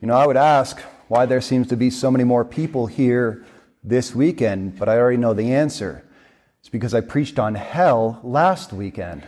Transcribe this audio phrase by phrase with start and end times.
[0.00, 3.44] you know, I would ask why there seems to be so many more people here
[3.84, 6.04] this weekend, but I already know the answer.
[6.60, 9.22] It's because I preached on hell last weekend.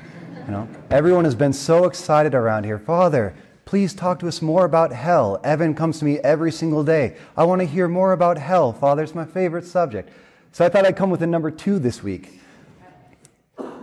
[0.47, 2.79] You know, everyone has been so excited around here.
[2.79, 3.35] Father,
[3.67, 5.41] please talk to us more about hell.
[5.45, 7.17] Evan comes to me every single day.
[7.37, 8.73] I want to hear more about hell.
[8.73, 10.09] Father, it's my favorite subject.
[10.53, 12.41] So I thought I'd come with a number two this week.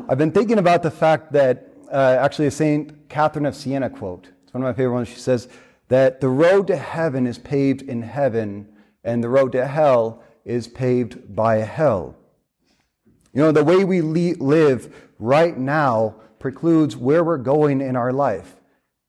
[0.08, 3.10] I've been thinking about the fact that uh, actually a St.
[3.10, 4.28] Catherine of Siena quote.
[4.44, 5.08] It's one of my favorite ones.
[5.08, 5.50] She says
[5.90, 8.70] that the road to heaven is paved in heaven,
[9.04, 12.16] and the road to hell is paved by hell.
[13.34, 18.14] You know, the way we le- live right now precludes where we're going in our
[18.14, 18.56] life.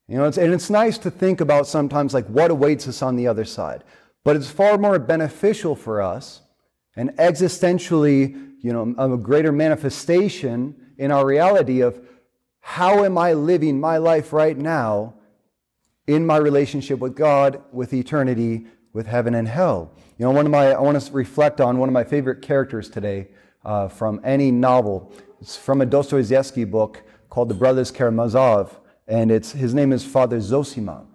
[0.07, 3.15] You know, it's, and it's nice to think about sometimes like what awaits us on
[3.15, 3.83] the other side.
[4.23, 6.41] But it's far more beneficial for us
[6.95, 11.99] and existentially, you know, a greater manifestation in our reality of
[12.59, 15.15] how am I living my life right now
[16.07, 19.91] in my relationship with God, with eternity, with heaven and hell.
[20.17, 22.89] You know, one of my, I want to reflect on one of my favorite characters
[22.89, 23.29] today
[23.63, 25.13] uh, from any novel.
[25.39, 30.37] It's from a Dostoevsky book called The Brothers Karamazov, and it's, his name is Father
[30.37, 31.05] Zosima.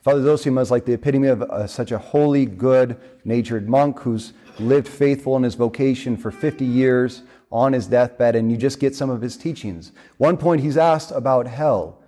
[0.00, 4.32] Father Zosima is like the epitome of uh, such a holy, good natured monk who's
[4.58, 8.94] lived faithful in his vocation for 50 years on his deathbed, and you just get
[8.94, 9.92] some of his teachings.
[10.16, 12.00] One point he's asked about hell,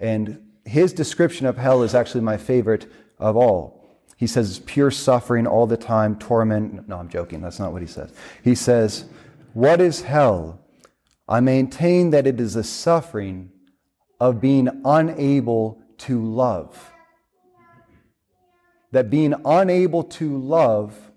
[0.00, 3.78] and his description of hell is actually my favorite of all.
[4.16, 6.88] He says, pure suffering all the time, torment.
[6.88, 7.40] No, I'm joking.
[7.40, 8.12] That's not what he says.
[8.42, 9.04] He says,
[9.54, 10.60] What is hell?
[11.28, 13.50] I maintain that it is the suffering
[14.20, 16.92] of being unable to love.
[18.92, 21.12] That being unable to love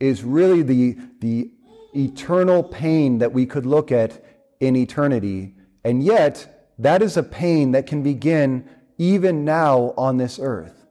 [0.00, 1.50] is really the, the
[1.94, 4.22] eternal pain that we could look at
[4.60, 5.54] in eternity.
[5.84, 6.51] And yet,
[6.82, 10.86] that is a pain that can begin even now on this earth.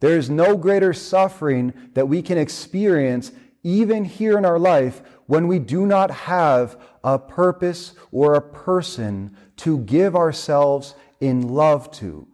[0.00, 3.32] There is no greater suffering that we can experience
[3.64, 9.36] even here in our life when we do not have a purpose or a person
[9.56, 12.26] to give ourselves in love to.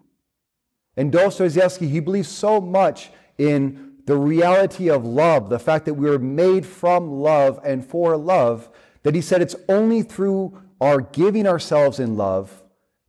[0.97, 6.09] And Dostoevsky, he believes so much in the reality of love, the fact that we
[6.09, 8.69] were made from love and for love,
[9.03, 12.63] that he said it's only through our giving ourselves in love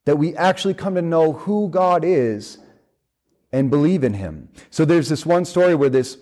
[0.06, 2.60] that we actually come to know who God is
[3.52, 4.50] and believe in him.
[4.70, 6.18] So there's this one story where this,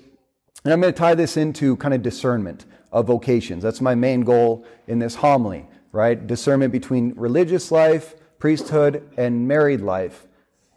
[0.64, 3.64] and I'm going to tie this into kind of discernment of vocations.
[3.64, 6.26] That's my main goal in this homily, right?
[6.26, 10.28] Discernment between religious life, priesthood, and married life.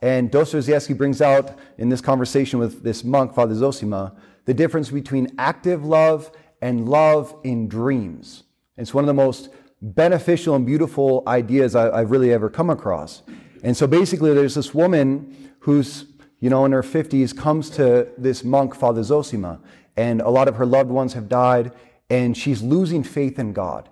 [0.03, 5.33] And Dostoevsky brings out in this conversation with this monk, Father Zosima, the difference between
[5.39, 6.31] active love
[6.63, 8.45] and love in dreams.
[8.77, 9.51] It's one of the most
[9.83, 13.23] beneficial and beautiful ideas I, have really ever come across.
[13.63, 16.07] And so basically, there's this woman who's,
[16.41, 19.61] you know, in her 50s, comes to this monk, Father Zosima,
[19.97, 21.73] and a lot of her loved ones have died,
[22.09, 23.89] and she's losing faith in God.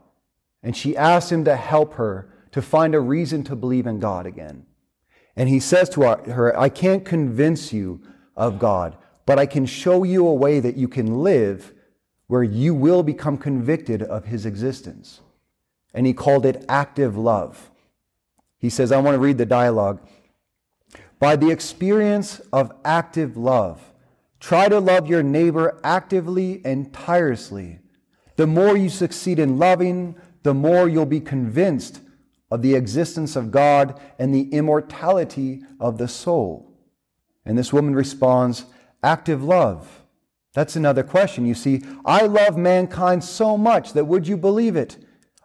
[0.63, 4.27] And she asks him to help her to find a reason to believe in God
[4.27, 4.67] again.
[5.37, 8.01] And he says to her, I can't convince you
[8.37, 8.97] of God,
[9.27, 11.73] but I can show you a way that you can live
[12.27, 15.21] where you will become convicted of his existence.
[15.95, 17.71] And he called it active love.
[18.59, 20.01] He says, I want to read the dialogue.
[21.19, 23.93] By the experience of active love,
[24.41, 27.79] try to love your neighbor actively and tirelessly.
[28.37, 32.01] The more you succeed in loving, the more you'll be convinced
[32.51, 36.73] of the existence of God and the immortality of the soul.
[37.45, 38.65] And this woman responds,
[39.03, 40.03] active love.
[40.53, 41.47] That's another question.
[41.47, 44.97] You see, I love mankind so much that would you believe it?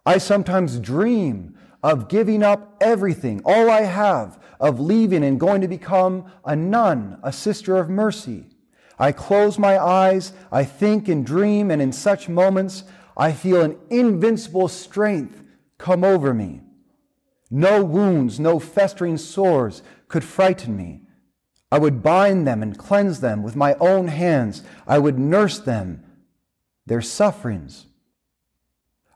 [0.05, 5.67] I sometimes dream of giving up everything, all I have, of leaving and going to
[5.67, 8.45] become a nun, a sister of mercy.
[8.97, 12.83] I close my eyes, I think and dream, and in such moments
[13.15, 15.41] I feel an invincible strength
[15.77, 16.61] come over me.
[17.49, 21.01] No wounds, no festering sores could frighten me.
[21.71, 24.63] I would bind them and cleanse them with my own hands.
[24.88, 26.03] I would nurse them,
[26.85, 27.85] their sufferings.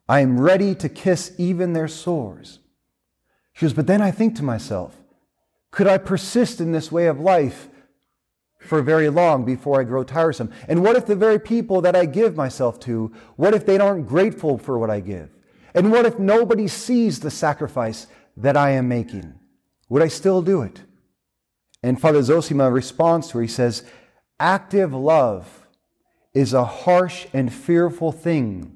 [0.07, 2.59] I am ready to kiss even their sores.
[3.53, 4.95] She goes, but then I think to myself,
[5.71, 7.69] could I persist in this way of life
[8.59, 10.51] for very long before I grow tiresome?
[10.67, 14.07] And what if the very people that I give myself to, what if they aren't
[14.07, 15.29] grateful for what I give?
[15.73, 18.07] And what if nobody sees the sacrifice
[18.37, 19.33] that I am making?
[19.89, 20.81] Would I still do it?
[21.81, 23.41] And Father Zosima responds to her.
[23.41, 23.83] He says,
[24.39, 25.67] Active love
[26.33, 28.72] is a harsh and fearful thing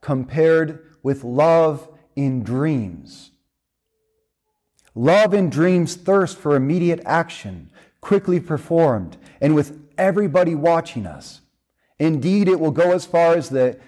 [0.00, 3.30] compared with love in dreams.
[4.94, 11.40] Love in dreams thirst for immediate action, quickly performed, and with everybody watching us.
[11.98, 13.78] Indeed, it will go as far as the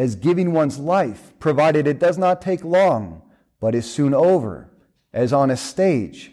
[0.00, 3.20] as giving one's life, provided it does not take long,
[3.60, 4.70] but is soon over,
[5.12, 6.32] as on a stage.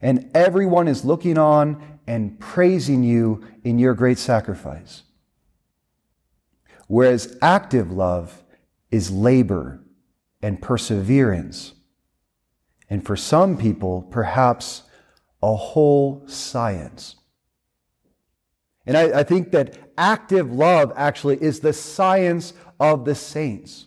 [0.00, 5.02] And everyone is looking on and praising you in your great sacrifice.
[6.86, 8.42] Whereas active love
[8.90, 9.80] is labor
[10.42, 11.72] and perseverance.
[12.90, 14.82] And for some people, perhaps
[15.42, 17.16] a whole science.
[18.86, 23.86] And I, I, think that active love actually is the science of the saints,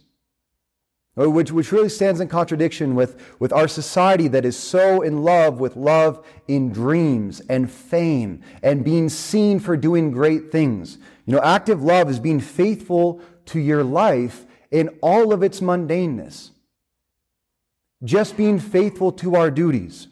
[1.19, 5.23] uh, which, which really stands in contradiction with, with our society that is so in
[5.23, 10.97] love with love in dreams and fame and being seen for doing great things.
[11.27, 16.51] You know, active love is being faithful to your life in all of its mundaneness,
[18.03, 20.07] just being faithful to our duties.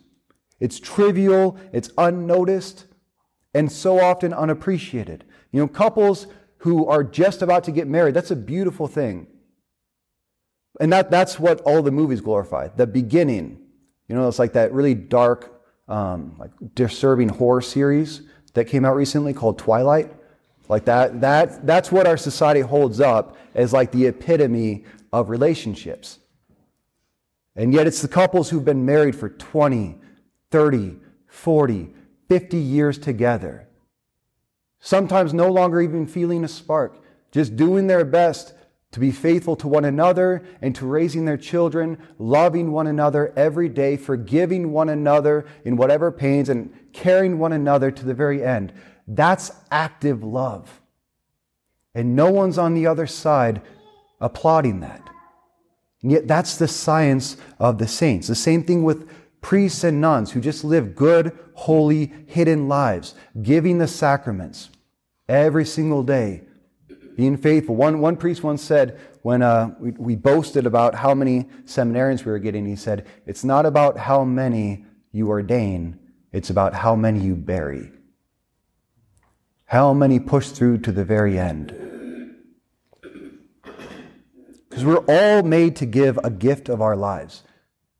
[0.59, 2.85] It's trivial, it's unnoticed
[3.53, 5.23] and so often unappreciated.
[5.51, 6.27] You know, couples
[6.57, 9.27] who are just about to get married, that's a beautiful thing.
[10.81, 13.61] And that, that's what all the movies glorify the beginning.
[14.09, 18.23] You know, it's like that really dark, um, like disturbing horror series
[18.53, 20.11] that came out recently called Twilight.
[20.67, 26.19] Like that, that, that's what our society holds up as like the epitome of relationships.
[27.55, 29.99] And yet it's the couples who've been married for 20,
[30.51, 30.97] 30,
[31.27, 31.93] 40,
[32.27, 33.67] 50 years together.
[34.79, 37.01] Sometimes no longer even feeling a spark,
[37.31, 38.53] just doing their best
[38.91, 43.67] to be faithful to one another and to raising their children, loving one another every
[43.67, 48.71] day, forgiving one another in whatever pains, and carrying one another to the very end.
[49.07, 50.81] That's active love.
[51.93, 53.61] And no one's on the other side
[54.19, 55.09] applauding that.
[56.01, 58.27] And yet, that's the science of the saints.
[58.27, 59.09] The same thing with
[59.41, 64.69] priests and nuns who just live good, holy, hidden lives, giving the sacraments
[65.27, 66.41] every single day,
[67.15, 67.75] being faithful.
[67.75, 72.31] One, one priest once said, when uh, we, we boasted about how many seminarians we
[72.31, 75.97] were getting, he said, It's not about how many you ordain,
[76.31, 77.91] it's about how many you bury.
[79.65, 81.73] How many push through to the very end.
[84.69, 87.43] Because we're all made to give a gift of our lives.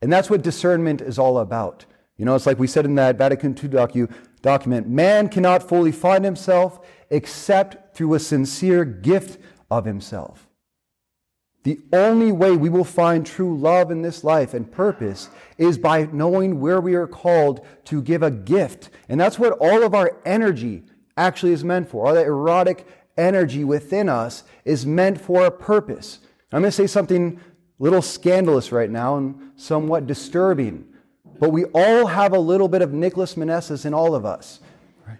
[0.00, 1.86] And that's what discernment is all about.
[2.16, 5.90] You know, it's like we said in that Vatican II docu, document man cannot fully
[5.90, 9.40] find himself except through a sincere gift
[9.70, 10.48] of himself.
[11.64, 15.28] The only way we will find true love in this life and purpose
[15.58, 18.90] is by knowing where we are called to give a gift.
[19.08, 20.84] And that's what all of our energy
[21.16, 22.06] actually is meant for.
[22.06, 22.86] All that erotic
[23.16, 26.20] energy within us is meant for a purpose.
[26.52, 30.86] I'm going to say something a little scandalous right now and somewhat disturbing.
[31.38, 34.60] But we all have a little bit of Nicholas Manessis in all of us.
[35.06, 35.18] Right?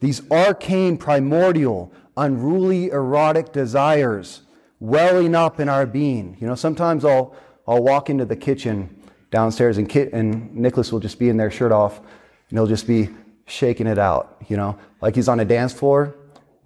[0.00, 4.42] These arcane, primordial, unruly, erotic desires
[4.80, 6.36] welling up in our being.
[6.40, 7.36] You know, sometimes I'll,
[7.66, 11.50] I'll walk into the kitchen downstairs and, Kit, and Nicholas will just be in there,
[11.50, 13.08] shirt off, and he'll just be
[13.46, 16.14] shaking it out, you know, like he's on a dance floor,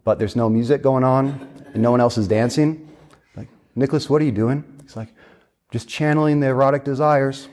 [0.05, 2.89] but there's no music going on and no one else is dancing.
[3.37, 4.65] Like, Nicholas, what are you doing?
[4.83, 5.09] He's like,
[5.71, 7.49] just channeling the erotic desires,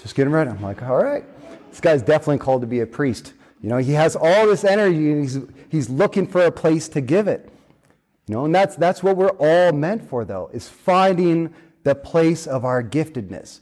[0.00, 0.50] just getting ready.
[0.50, 1.24] I'm like, all right,
[1.70, 3.34] this guy's definitely called to be a priest.
[3.60, 5.38] You know, he has all this energy and he's,
[5.68, 7.48] he's looking for a place to give it.
[8.26, 11.52] You know, and that's, that's what we're all meant for, though, is finding
[11.82, 13.60] the place of our giftedness.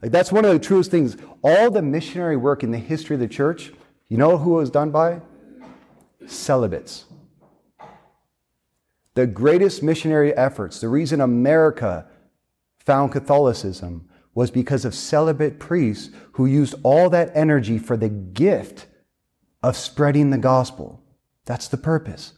[0.00, 1.16] Like, that's one of the truest things.
[1.42, 3.72] All the missionary work in the history of the church,
[4.10, 5.22] you know who it was done by?
[6.26, 7.04] Celibates.
[9.14, 12.06] The greatest missionary efforts, the reason America
[12.84, 18.86] found Catholicism was because of celibate priests who used all that energy for the gift
[19.62, 21.02] of spreading the gospel.
[21.44, 22.32] That's the purpose.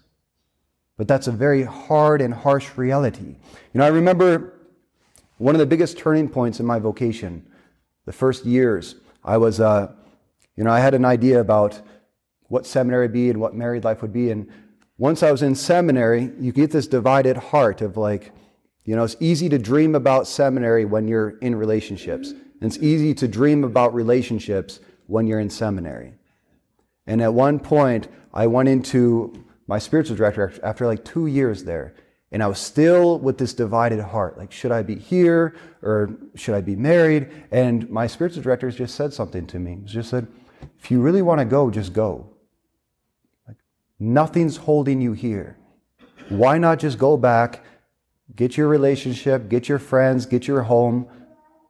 [0.96, 3.36] But that's a very hard and harsh reality.
[3.72, 4.60] You know, I remember
[5.38, 7.46] one of the biggest turning points in my vocation,
[8.04, 9.92] the first years, I was, uh,
[10.56, 11.80] you know, I had an idea about
[12.48, 14.30] what seminary would be and what married life would be.
[14.30, 14.48] And
[14.98, 18.32] once I was in seminary, you get this divided heart of like,
[18.84, 22.30] you know, it's easy to dream about seminary when you're in relationships.
[22.30, 26.14] And it's easy to dream about relationships when you're in seminary.
[27.06, 31.94] And at one point, I went into my spiritual director after like two years there.
[32.30, 34.38] And I was still with this divided heart.
[34.38, 37.30] Like, should I be here or should I be married?
[37.50, 39.80] And my spiritual director just said something to me.
[39.84, 40.26] He just said,
[40.78, 42.28] if you really want to go, just go.
[43.46, 43.58] Like,
[43.98, 45.58] nothing's holding you here.
[46.28, 47.64] Why not just go back
[48.36, 51.06] Get your relationship, get your friends, get your home,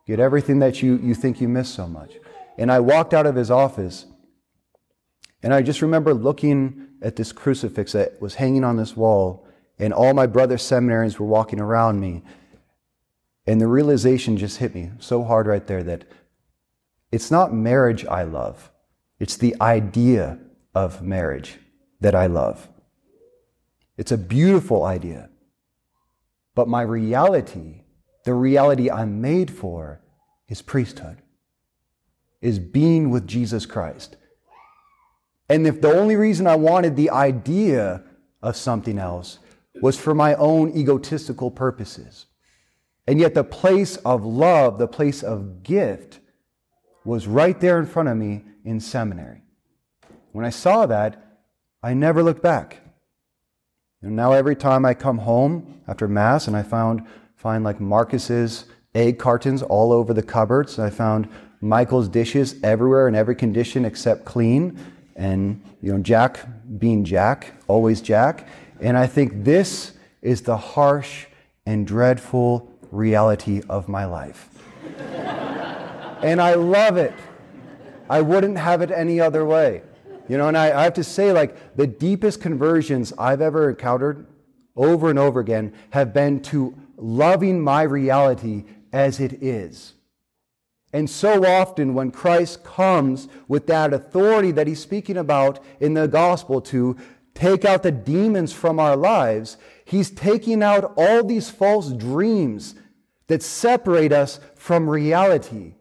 [0.06, 2.12] get everything that you, you think you miss so much.
[2.56, 4.06] And I walked out of his office
[5.42, 9.46] And I just remember looking at this crucifix that was hanging on this wall,
[9.78, 12.22] and all my brother seminarians were walking around me.
[13.46, 16.04] And the realization just hit me so hard right there that
[17.10, 18.71] it's not marriage I love,
[19.22, 20.36] it's the idea
[20.74, 21.60] of marriage
[22.00, 22.68] that I love.
[23.96, 25.30] It's a beautiful idea.
[26.56, 27.82] But my reality,
[28.24, 30.00] the reality I'm made for,
[30.48, 31.18] is priesthood,
[32.40, 34.16] is being with Jesus Christ.
[35.48, 38.02] And if the only reason I wanted the idea
[38.42, 39.38] of something else
[39.80, 42.26] was for my own egotistical purposes,
[43.06, 46.18] and yet the place of love, the place of gift,
[47.04, 49.42] was right there in front of me in seminary.
[50.32, 51.40] When I saw that,
[51.82, 52.80] I never looked back.
[54.02, 58.66] And now every time I come home after Mass and I found find like Marcus's
[58.94, 61.28] egg cartons all over the cupboards, I found
[61.60, 64.78] Michael's dishes everywhere in every condition except clean,
[65.16, 66.40] and you know Jack
[66.78, 68.48] being Jack, always Jack.
[68.80, 69.92] And I think this
[70.22, 71.26] is the harsh
[71.66, 74.48] and dreadful reality of my life.
[74.98, 77.14] and I love it.
[78.12, 79.80] I wouldn't have it any other way.
[80.28, 84.26] You know, and I, I have to say, like, the deepest conversions I've ever encountered
[84.76, 89.94] over and over again have been to loving my reality as it is.
[90.92, 96.06] And so often, when Christ comes with that authority that he's speaking about in the
[96.06, 96.98] gospel to
[97.32, 102.74] take out the demons from our lives, he's taking out all these false dreams
[103.28, 105.76] that separate us from reality,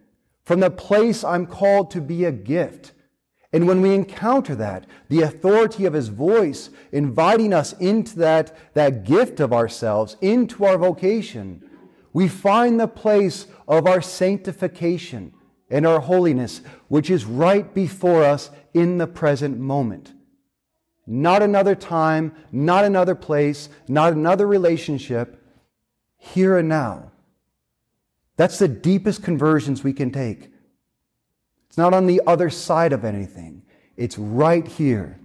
[0.52, 2.92] from the place I'm called to be a gift.
[3.54, 9.06] And when we encounter that, the authority of his voice inviting us into that, that
[9.06, 11.64] gift of ourselves, into our vocation,
[12.12, 15.34] we find the place of our sanctification
[15.70, 20.12] and our holiness, which is right before us in the present moment.
[21.08, 25.42] Not another time, not another place, not another relationship,
[26.18, 27.11] here and now.
[28.42, 30.50] That's the deepest conversions we can take.
[31.68, 33.62] It's not on the other side of anything,
[33.98, 35.20] it's right here.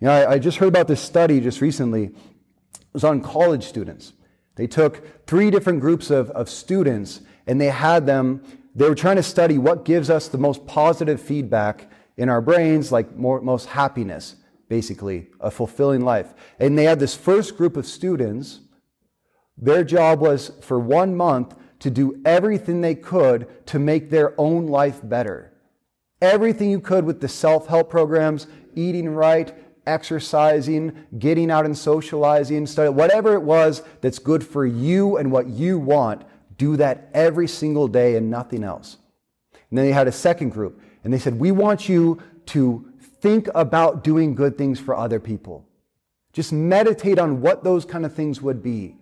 [0.00, 2.06] You know, I, I just heard about this study just recently.
[2.06, 4.14] It was on college students.
[4.56, 8.42] They took three different groups of, of students and they had them,
[8.74, 12.90] they were trying to study what gives us the most positive feedback in our brains,
[12.90, 14.34] like more, most happiness,
[14.68, 16.34] basically, a fulfilling life.
[16.58, 18.58] And they had this first group of students.
[19.56, 24.68] Their job was for one month to do everything they could to make their own
[24.68, 25.52] life better.
[26.20, 28.46] Everything you could with the self help programs,
[28.76, 29.52] eating right,
[29.84, 35.48] exercising, getting out and socializing, study, whatever it was that's good for you and what
[35.48, 36.22] you want,
[36.56, 38.98] do that every single day and nothing else.
[39.68, 42.88] And then they had a second group, and they said, We want you to
[43.20, 45.66] think about doing good things for other people.
[46.32, 48.94] Just meditate on what those kind of things would be.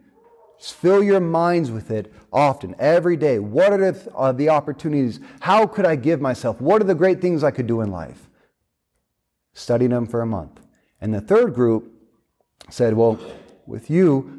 [0.61, 3.39] Just fill your minds with it often, every day.
[3.39, 5.19] What are the, the opportunities?
[5.41, 6.61] How could I give myself?
[6.61, 8.29] What are the great things I could do in life?
[9.55, 10.61] Study them for a month.
[11.01, 11.91] And the third group
[12.69, 13.19] said, Well,
[13.65, 14.39] with you,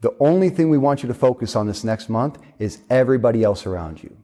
[0.00, 3.66] the only thing we want you to focus on this next month is everybody else
[3.66, 4.16] around you.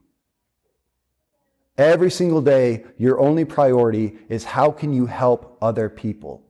[1.77, 6.43] Every single day, your only priority is how can you help other people?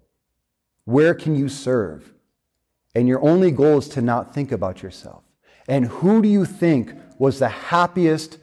[0.85, 2.13] Where can you serve?
[2.93, 5.23] And your only goal is to not think about yourself.
[5.67, 8.37] And who do you think was the happiest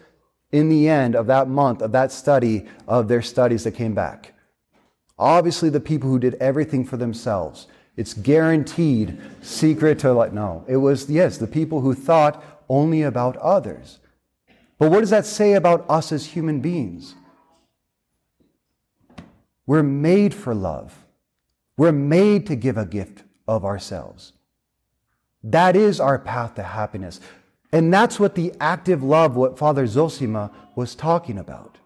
[0.53, 4.35] in the end of that month, of that study, of their studies that came back?
[5.19, 7.67] Obviously, the people who did everything for themselves.
[7.97, 10.65] It's guaranteed secret to like, no.
[10.69, 13.99] It was, yes, the people who thought only about others.
[14.79, 17.17] But what does that say about us as human beings?
[19.67, 21.05] We're made for love.
[21.77, 24.33] We're made to give a gift of ourselves.
[25.43, 27.21] That is our path to happiness.
[27.73, 31.79] And that's what the active love, what Father Zosima was talking about.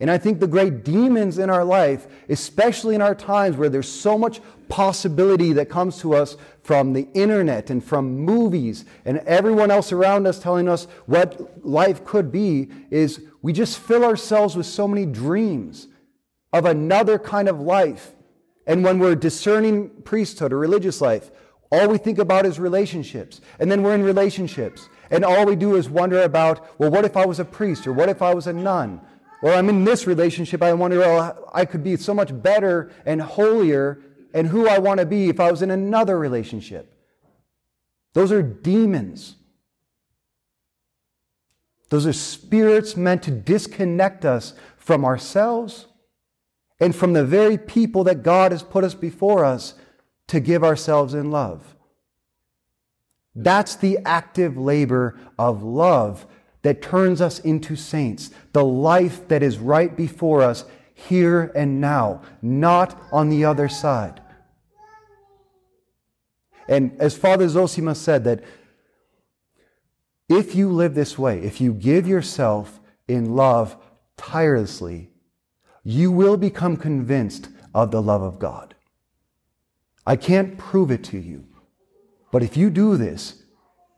[0.00, 3.88] And I think the great demons in our life, especially in our times where there's
[3.88, 9.70] so much possibility that comes to us from the internet and from movies and everyone
[9.70, 14.66] else around us telling us what life could be, is we just fill ourselves with
[14.66, 15.88] so many dreams
[16.52, 18.14] of another kind of life.
[18.66, 21.30] And when we're discerning priesthood or religious life,
[21.74, 23.40] all we think about is relationships.
[23.58, 24.88] And then we're in relationships.
[25.10, 27.92] And all we do is wonder about, well, what if I was a priest or
[27.92, 29.00] what if I was a nun?
[29.42, 33.20] Or I'm in this relationship, I wonder, oh, I could be so much better and
[33.20, 34.00] holier
[34.32, 36.94] and who I want to be if I was in another relationship.
[38.12, 39.36] Those are demons.
[41.90, 45.86] Those are spirits meant to disconnect us from ourselves
[46.80, 49.74] and from the very people that God has put us before us
[50.28, 51.74] to give ourselves in love.
[53.34, 56.26] That's the active labor of love
[56.62, 60.64] that turns us into saints, the life that is right before us
[60.94, 64.22] here and now, not on the other side.
[66.68, 68.42] And as Father Zosima said, that
[70.28, 73.76] if you live this way, if you give yourself in love
[74.16, 75.10] tirelessly,
[75.82, 78.73] you will become convinced of the love of God.
[80.06, 81.46] I can't prove it to you,
[82.30, 83.42] but if you do this,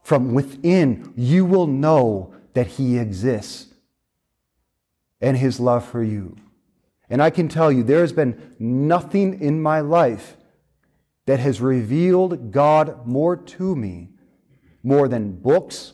[0.03, 3.75] from within, you will know that He exists
[5.21, 6.37] and His love for you.
[7.11, 10.37] And I can tell you, there has been nothing in my life
[11.27, 14.11] that has revealed God more to me,
[14.83, 15.93] more than books,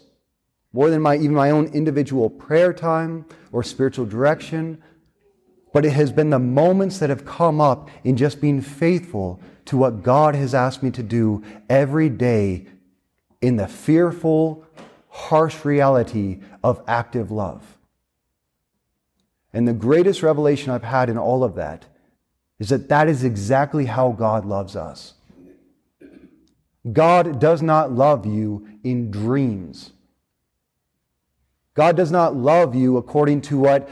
[0.74, 4.82] more than my, even my own individual prayer time or spiritual direction.
[5.72, 9.76] But it has been the moments that have come up in just being faithful to
[9.76, 12.66] what God has asked me to do every day
[13.40, 14.64] in the fearful,
[15.08, 17.78] harsh reality of active love.
[19.52, 21.86] And the greatest revelation I've had in all of that
[22.58, 25.14] is that that is exactly how God loves us.
[26.90, 29.92] God does not love you in dreams.
[31.74, 33.88] God does not love you according to what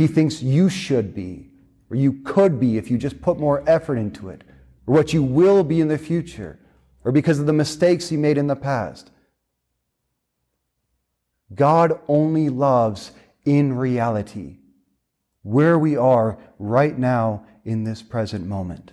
[0.00, 1.50] he thinks you should be,
[1.90, 4.42] or you could be if you just put more effort into it,
[4.86, 6.58] or what you will be in the future,
[7.04, 9.10] or because of the mistakes you made in the past.
[11.54, 13.12] God only loves
[13.44, 14.56] in reality,
[15.42, 18.92] where we are right now in this present moment.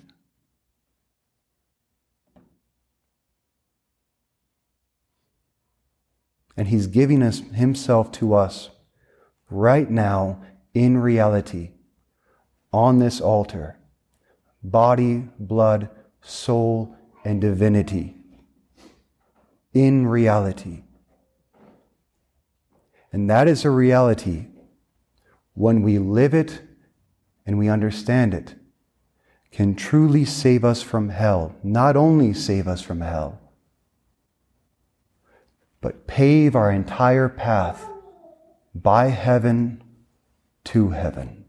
[6.58, 8.72] And He's giving us Himself to us
[9.50, 10.42] right now
[10.78, 11.72] in reality
[12.72, 13.78] on this altar
[14.64, 15.90] body, blood,
[16.22, 18.16] soul, and divinity
[19.74, 20.84] in reality.
[23.14, 24.48] And that is a reality
[25.54, 26.62] when we live it
[27.46, 28.56] and we understand it
[29.52, 31.56] can truly save us from hell.
[31.64, 33.40] Not only save us from hell,
[35.80, 37.90] but pave our entire path
[38.76, 39.82] by heaven
[40.68, 41.47] to heaven.